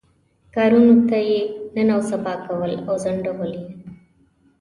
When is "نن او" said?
1.75-2.01